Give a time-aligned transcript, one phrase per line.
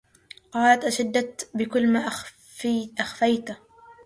[0.51, 3.57] قالت أشدت بكل ما أخفيته